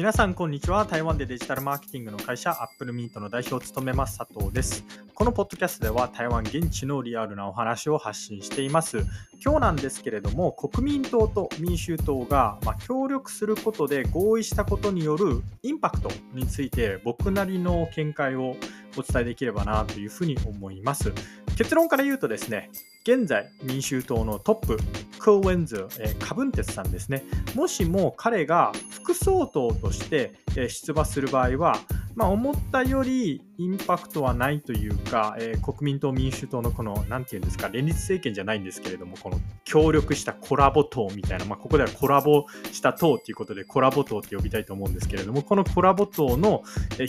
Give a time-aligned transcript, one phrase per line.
[0.00, 0.86] 皆さん、こんにちは。
[0.86, 4.82] 台湾でデジタルマーケティングの会社、アップルミントの代表を務めます、佐藤です。
[5.12, 9.04] このポッドキャストでは、台湾現地のリアルなお話を発信しています。
[9.44, 18.56] 今日なんですけれども、国民党と民衆党が、ま協力することで合意したことによるインパクトについて、僕なりの見解を
[18.96, 21.12] お伝えできればなというふうに思います。
[21.58, 22.70] 結論から言うとですね、
[23.02, 24.78] 現在民衆党のトップ、
[25.20, 27.24] クーウェンズ、えー、カブンテスさんですね、
[27.54, 31.76] もしも彼が副総統として、え出馬する場合は、
[32.14, 46.62] まあ、思ったよりインパクトはないというか、えー、国民党、民主党のこの、なんていうんですか、連立政権じゃないんですけれども、この協力したコラボ党みたいな、まあ、ここではコラボした党ということで、コラボ党って呼びたいと思うんですけれども、このコラボ党の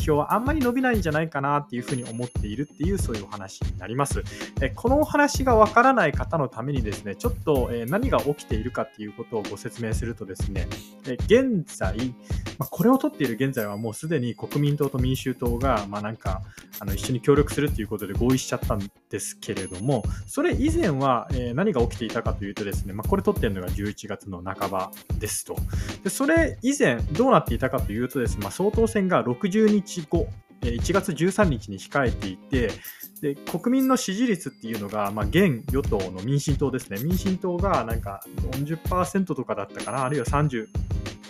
[0.05, 4.21] 票はあんまり伸びないんじゃないかなっていうふうに思っているっていう、そういうお話になります。
[4.61, 10.67] えこのお話がわからない方のためにですね、ちょっと、え何が起きているかっていうことをご説明するとですね、
[11.07, 11.95] え現在、
[12.59, 16.40] まあ、これを取っている現在はもうすでに国民党と民衆党が、まあ、なんか
[16.79, 25.55] あの一緒に協力するということで合意しちゃったんですけれども、それ以前は、えー、何が起きていたかというとですね、まあ、これ撮ってるのが11月の半ばですと。
[26.03, 30.27] でそれ以前どうなっていたかというとですね、まあ、総統選が60日後、
[30.61, 32.69] 1月13日に控えていて、
[33.21, 40.67] で国民の支持率っていうのが、まあ、現与党の民進党ですね、民進党がなんか40%とかだったかな、あるいは30、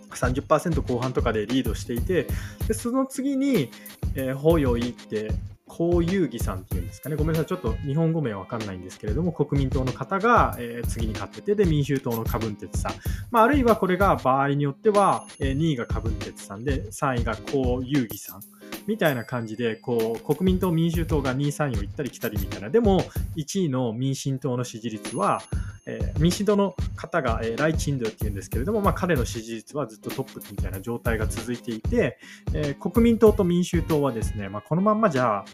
[0.09, 2.28] 30%後半とかでリードしていて、
[2.68, 3.72] でその次に、
[4.16, 5.31] えー、ホヨイって、
[5.73, 12.94] 高遊戯さんっていうんですかね、ごめんなさい、ちょっと日本語名わかんないんですけれども、国民党の方が、えー、次に勝ってて、で、民衆党のカブンテツさん、
[13.31, 18.42] まあ、あるいはこれが場合によっては、えー、2位がカブンテツさんで、3位が高遊戯さん。
[18.88, 22.70] みたいな感じで、こう、国民党、民衆党が2、3位を行ったり来たりみたいな。
[22.70, 23.04] でも、
[23.38, 25.42] 1位の民進党の支持率は、
[25.86, 32.20] えー、民進党の方が、えー、ライチンドっていうんですけれども、まあ、彼の支持率はずっとトップみたいな状態が続いていて、
[32.54, 35.46] えー、国民党と民衆党はですね、まあ、このまんまじゃ、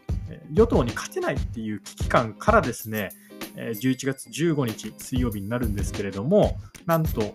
[0.51, 3.11] 与党に勝てないっていう危機感からですね、
[3.55, 7.33] 11月15日水曜日になるんですけれども、なんと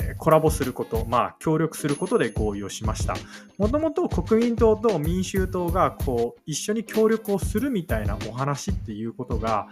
[0.00, 3.14] えコラボすること、まあ、協力することで合意をしました。
[3.58, 9.68] もともと国民党と民衆党がこう一緒に協力をするみたいなお話っていうことが、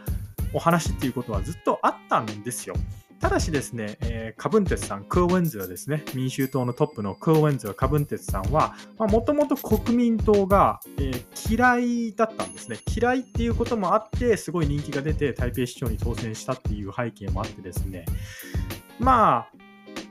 [0.53, 2.75] お話っていうことはずっとあったんですよ。
[3.21, 12.79] ただしですね、えー、カブンテツさん、クーウェンズはですね、民衆党のトップのクーウェンズはカブンテツさんは、もともと国民党が、えー、嫌いだったんですね。
[12.97, 18.07] 嫌いっていうこともあって、すごい人気が出て、台北市長に当選したっていう背景もあってですね、
[18.99, 19.60] まあ、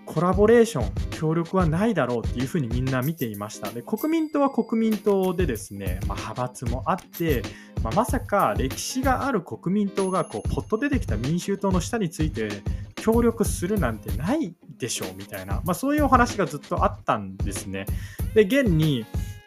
[0.09, 3.69] コラボレーション、協力はないだろうっていうふうにみんな見ていました。
[3.69, 7.43] で、国民党は国民党でですね、まあ、派閥もあって、
[7.83, 12.49] まあ、まさか歴史がある国民党がこうポッと出てきた民衆党の下について
[12.95, 17.85] 協力するなんてないでしょうみたいな、まあ、そういうお話がずっとあったんですね。
[18.33, 19.05] で、現に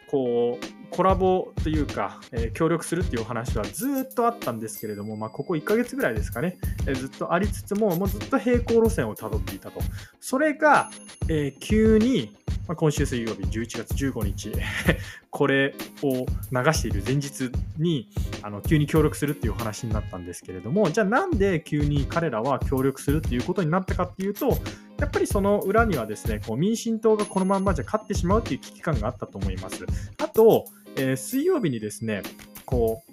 [0.09, 9.81] こうコラボというか、え、協力するっていうお話はずっとあったんですけれども、まあ、ここ1ヶ月ぐらいですかね、え、ずっとありつつも、もうずっと平行路線をたどっていたと。
[10.21, 10.91] それが、
[11.29, 12.35] え、急に、
[12.67, 14.51] まあ、今週水曜日11月15日
[15.29, 18.07] これを流している前日に
[18.41, 24.57] あの急に協力するっていうお話になったんですけれどもじゃあなんで急に彼らは協力するっていうことになったかっていうと
[24.97, 29.85] やっぱりその裏にはですねこう民進党がこのまんまじゃ勝ってしまうっていう危機感があったと思います
[30.19, 30.65] あと
[30.95, 32.23] えー、水曜日にですね、
[32.65, 33.03] こ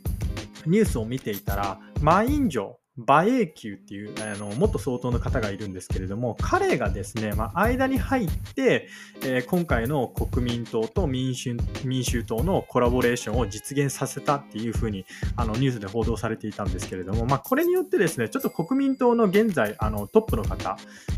[0.67, 8.89] う、ニュースを見ていたら、マインジョ、馬英九っていうあの元総統の方がいるんですけれども、彼がですね、まあ、間に入って、
[9.23, 20.77] えー、今回の国民党と民衆民衆党のコラボレーションを実現させたっていうふうにあのニュースで報道されていたんですけれども、まあ、これによってですね、ちょっと国民党の現在あのトップの方、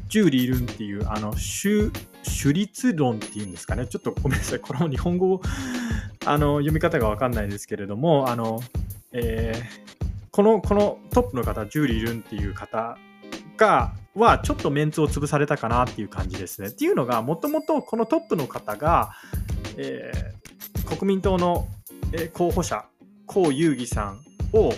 [0.08, 1.90] ジューリー・ルンっていうあの主
[2.22, 5.40] 主立論っていうんですかね、ちょっとごめんなさい、これも日本語
[6.24, 8.60] あの読み方がわかんないですけれども、あの、
[9.12, 12.96] えー、この、このトップの方、ジューリー・ルンっていう方
[13.56, 16.68] が、はちょっとメンツを潰されたかなっていう感じですね。
[16.68, 19.12] っていうのが、もともとこのトップの方が、
[19.76, 21.66] えー、国民党の
[22.34, 22.84] 候補者、
[23.34, 24.20] 江遊義さん
[24.52, 24.72] を、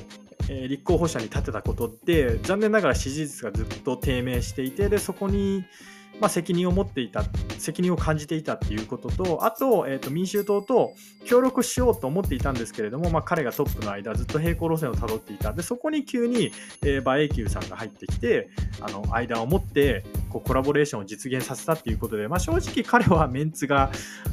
[0.48, 5.64] えー、立候補者に立てたことで、残念ながら支持率がずっと低迷していて、でそこに、
[6.20, 7.24] まあ、責任を持っていた、
[7.58, 10.94] 責任を感じていたっていうことと、あと、えー、と民衆党と
[11.24, 15.52] 協力しようと思っていたんですけれども、まあ、彼がトップの間、ずっと平行路線をたどっていた。
[15.52, 16.52] で、そこに急に、
[16.82, 18.48] えー、馬英九さんが入ってきて、
[18.80, 23.90] あの間を持ってこうコラボレーションを実現させたっていうことで、まあ、正直彼はメンツが、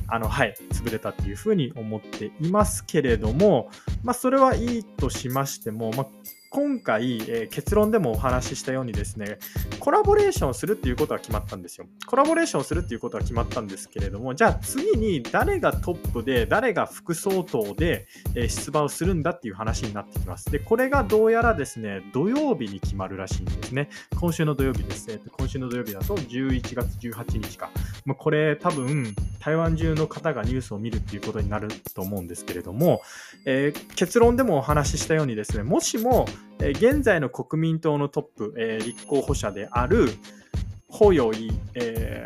[0.07, 3.69] あの、はい、潰れたっていうふうに思っていますけれども、
[4.03, 6.07] まあ、それはいいとしましても、まあ
[6.51, 9.39] 今回、えー、結論でもお話ししたようにですね、
[9.79, 11.87] コラボレーションするっていうことは決まったんですよ。
[12.05, 18.05] コラボレーションするっていうことは決まったんですけれども、じゃあ次に誰がトップで、誰が副総統で、
[18.35, 20.51] えー、出馬をするんだっていう話になってきます。
[20.51, 23.87] で、これがどうやらですね、土曜日に決まるらしいんですね。
[24.19, 25.21] 今週の土曜日ですね。
[25.31, 27.69] 今週の土曜日だと11月18日か。
[28.05, 33.01] まあ、これ多分、台湾中の方がニュースを見るっていうことになると思うんですけれども、
[33.45, 36.27] えー、結論でもお話ししたようにですね、もしも、
[36.59, 40.09] え、現在の国民党のトップ、えー、立候補者である、
[40.87, 42.25] ホヨイ、え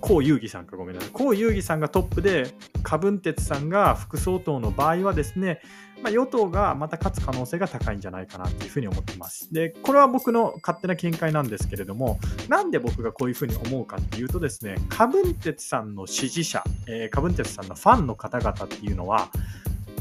[0.00, 1.10] ー、江遊戯さんかごめんなさい。
[1.34, 5.60] 江遊戯さんがトップで、柯文哲さんが副総統の場合はですね、
[6.02, 9.52] まあ、与党がまた勝つ可能性が高いんじゃないかなというふうに思ってます。
[9.52, 12.18] で、これは僕の勝手な見解なんですけれども、
[12.48, 19.30] なんで僕がこういうふうに思うかっていうとですね、柯文哲さんの支持者、えー、柯文哲さんのファンの方々っていうのは、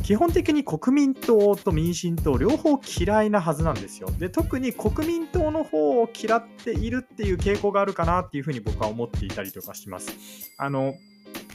[0.06, 4.08] 基本的に国民党と民進党両方嫌いなはずなんですよ。
[4.20, 10.54] で特に国民党の方を嫌っているっていう傾向があるかなっていうふうに僕は思っていたりとかします。
[10.60, 10.94] あの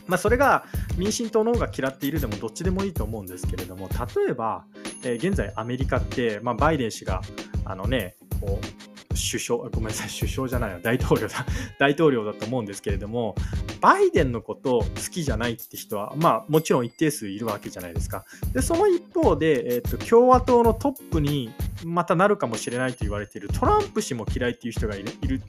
[0.09, 0.65] まあ、それが
[0.97, 4.65] 民進党の方が嫌っているでもどっちでもいいと思うんですけれども例えば、
[5.05, 7.23] えー、現在アメリカって、まあ、バイデン氏が
[7.65, 11.47] あのねこう首相ごめんなさい首相じゃないよ大統領だ
[11.79, 13.37] 大統領だと思うんですけれども
[13.81, 21.53] バイデンのこと好きじゃないって人はまあもちろん一定数いるわけじゃないですかでその一方で、えーと、共和党のトップに
[21.85, 25.43] またなるかもしれないと言われているトランプ氏も嫌いっていう人がいるいる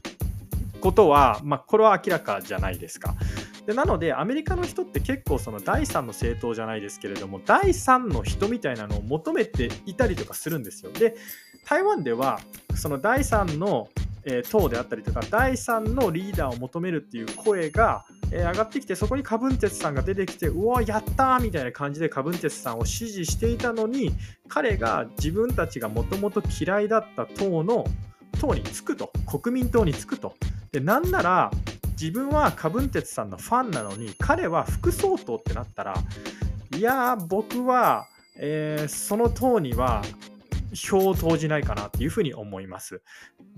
[0.79, 3.13] ことは、まあ、これは明らかじゃないですか。
[3.67, 10.91] でなのでアメリカの人って結構その第3の政党じゃないですけれども第3の人みたいなのを求めていたりとかするんですよ。
[10.91, 11.15] で
[11.67, 12.39] 台湾では
[12.75, 13.87] その第3の
[14.23, 24.13] え党であったりとか第3のリーダーを求めるっていう声が、え上がってきてそこにカブンテツさんが出てきてうわやったーみたいな感じでカブンテツさんを支持していたのに
[24.47, 27.85] 彼が自分たちがもともと嫌いだった党の
[28.39, 29.11] 党につくと。
[29.27, 30.35] 国民党につくと。
[30.71, 31.51] でなんなら
[31.91, 35.93] 自分はカブンテツさんのファンなのに彼は副総統ってなったら
[36.75, 38.07] いや僕は、
[38.37, 40.01] えー、その党には
[40.73, 43.01] 票を投じないかなっていうふうに思います。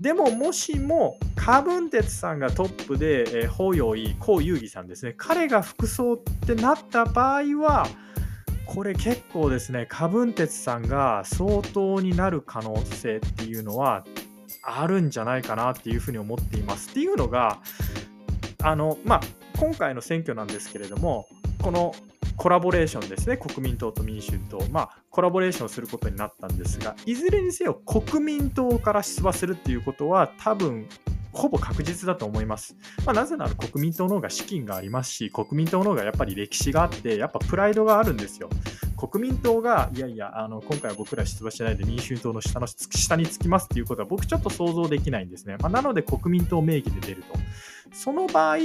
[0.00, 6.16] でももしもカブンテツさんがトップで、えー、法要井、江遊戯さんですね、彼が副総っ
[6.46, 7.86] てなった場合は、
[8.66, 14.04] これ結構ですね、カブンテツさんが総統になる可能性っていうのは
[14.62, 16.90] あるんじゃないかなっていうふうに思っています。
[16.90, 17.60] っていうのが、
[18.62, 19.20] あの、まあ、
[19.58, 21.26] 今回の選挙なんですけれども、
[21.62, 21.94] この
[22.36, 30.86] コラボレーションですね、国民党と民衆党、まあ、コラボレーションすることになったんですが、いずれにせよ国民党から出馬するっていうことは、多分
[31.34, 32.76] ほぼ確実だと思います。
[33.04, 38.48] まあ、なぜなら国民党の方が資金がありますし、国民党の方がやっぱり歴史があって、やっぱプライドがあるんですよ。
[38.96, 45.56] 国民党が、いやいや、あの今回は僕ら出馬しないで民衆党の下の下につきますっていうことは僕ちょっと想像できないんですね。
[45.60, 47.34] まあ、なので国民党名義で出ると。
[47.92, 48.58] その場合、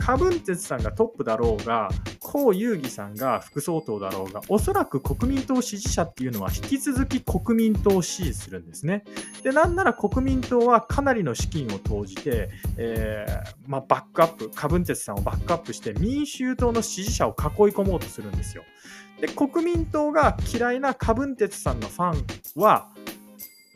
[0.00, 1.90] カブンテツさんがトップだろうが、
[2.22, 9.04] 江遊戯さんが副総統だろうが、おそらく国民党支持者っていうのは引き続き国民党を支持するんですね。
[9.42, 12.48] で、なんなら国民党はかなりの資金を投じて、
[12.78, 17.36] えー、まあ、バックアップ、カブンテツさんをバックアップして民衆党の支持者を囲い
[17.74, 18.62] 込もうとするんですよ。
[19.20, 22.24] で、国民党が嫌いなカブンテツさんのファン
[22.60, 22.88] は、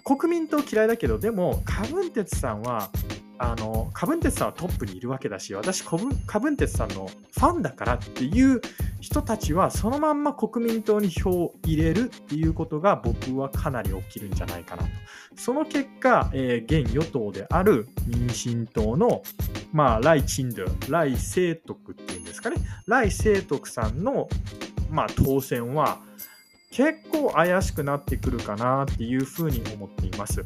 [0.04, 2.90] 国民党嫌いだけど、でも、カブンテツさんは
[3.38, 5.96] あのカブンテツさんはトップにいるわけだし私カ
[6.38, 8.60] ブンテツさんのファンだからっていう
[9.00, 14.88] 人たちはそのまんま国民党に票を入れるっていうことが僕はかなり起きるんじゃないかなと
[15.36, 19.22] その結果、えー、現与党である民進党の
[19.72, 24.29] まあライ・チンドゥライ・セイトクっていうんですかねライ・セイトクさんの
[24.91, 25.98] まあ当選は
[26.70, 30.44] 結構怪しくなってくるかなっていうふうに思っています。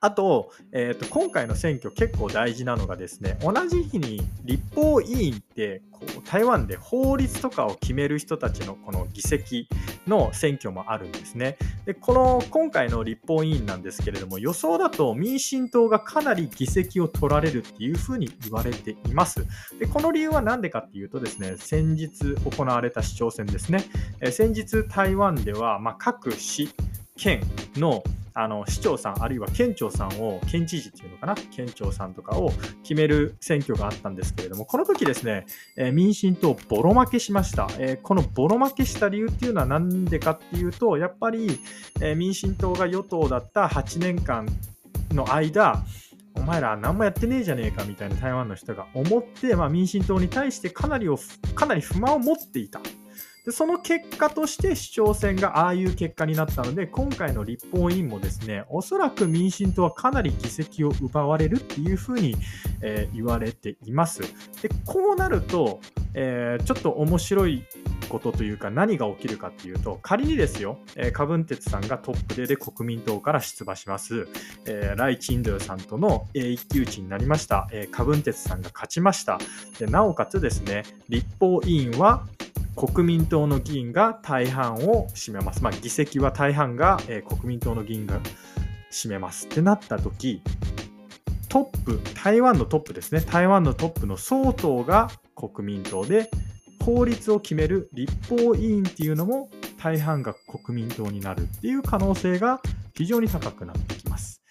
[0.00, 9.68] あと,、えーと、今回の選挙結構大事なのがですね同じ日に立法委員ってこう台湾で法律とかを決める人たちのこの議席
[10.06, 11.58] の選挙もあるんですね。
[11.84, 19.46] でこの今回の立法委員なんですけれども予想だと民進党がかなり議席を取られるっていうふうに言われています。
[19.78, 23.84] でこの理由は何でかっていうとですね先日行われた市長選ですね、
[24.20, 26.68] え先日台湾では、まあ、各市
[27.16, 27.42] 県
[27.76, 28.02] の
[28.40, 32.52] あの市長さん、あるいは県庁さんを、県知事っていうのかな、県庁さんとかを
[32.84, 35.44] 決める選挙があったんですけれども、この時ですね、
[35.76, 41.58] えー、民進党、ボロ負けしました、えー、このボロ負けした理由っていうのは何でかっていうと、やっぱり、
[42.00, 44.46] えー、民進党が与党だった8年間
[45.10, 45.82] の間、
[46.36, 51.18] お前ら何もやってねえじゃねえかみたいな台湾の人が思って、まあ、民進党に対してかなりを
[51.56, 52.80] かなり不満を持っていた。
[53.48, 62.36] でその結果として市長選がああいう結果になったので、今回の立法委員もですね、おそらく民進党はかなり議席を奪われるっていうふうに、
[62.82, 64.20] えー、言われています。
[64.60, 65.80] でこうなると、
[66.12, 67.64] えー、ちょっと面白い
[68.10, 74.28] ことというか何が起きるかっていうと仮にですよ、えー、カブンテツさんがトップでで国民党から出馬します、
[74.64, 79.38] えー、ライ・チンドゥさんとの、えー、一騎打ちになりました、えー、カブンテツさんが勝ちました。
[79.78, 82.26] でなおかつですね立法委員は
[82.78, 88.20] 国民党の議員が大半を占めます、まあ、議席は大半が、えー、国民党の議員が
[88.92, 90.40] 占めますってなった時
[91.48, 96.30] トップ台湾のトップですね台湾のトップの総統が国民党で
[96.84, 99.50] 法律を決める立法委員っていうのも
[99.82, 102.60] 大半が国民党になるっていう可能性が
[102.94, 104.42] 非常に高くなってきます。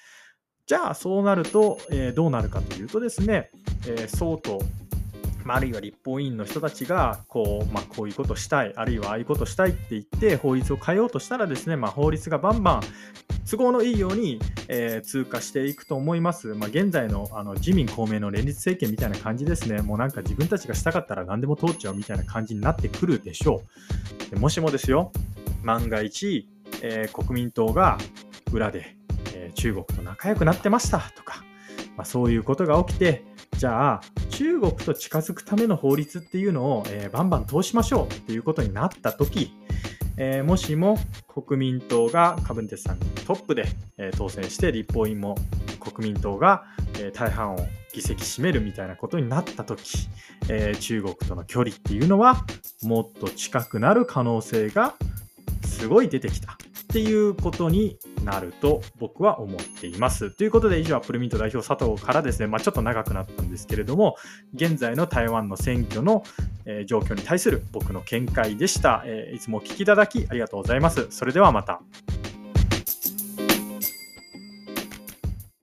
[0.66, 3.50] じゃあそうなると、えー、どうなるかというとですね、
[3.88, 4.60] えー、総統
[5.48, 12.82] まあ、あるいは立法委員の人たちがこう,、まあ、こういうことしたいあるいはああいうことしたいって言って法律を変えようとしたらですね、まあ、法律がバンバン
[13.50, 16.48] 都合のいいように、えー、通過していくと思います。
[16.50, 19.82] まあ、現在のあの自民・公明の連立政権みたいな感じですね。
[19.82, 23.64] もうなんか自分たちがしたかったら何でも通っちゃうみたいな感じになってくるでしょ
[24.34, 24.40] う。
[24.40, 25.14] もしもですよ、
[25.64, 26.50] 万が一、
[26.82, 27.98] えー、国民党が
[28.52, 28.98] 裏で、
[29.34, 31.42] えー、中国と仲良くなってましたとか、
[31.96, 33.24] まあ、そういうことが起きて、
[33.58, 34.02] じゃあ
[34.38, 39.52] 中国と近づくための法律っていうのを、えー、バンバン通しましょうっていうことになった時、
[40.16, 43.66] えー、もしも国民党がカブンテスさんトップで、
[43.98, 45.34] えー、当選して立法院も
[45.80, 46.66] 国民党が、
[47.00, 47.58] えー、大半を
[47.92, 50.08] 議席占めるみたいなことになった時、
[50.50, 52.46] え中国との距離っていうのは
[52.84, 54.94] もっと近くなる可能性が
[55.66, 56.60] すごい出てきた。
[56.88, 60.32] っていうことになると僕は思っています。
[60.32, 64.16] ということで以上アップルミント代表佐藤からですね、まあ、ちょっと長くなったんですけれども
[64.54, 66.24] 現在の台湾の選挙の、
[66.66, 71.08] え状況に対する僕の見解でした、えいつもお聞きいただきありがとうございます。
[71.10, 71.82] それではまた。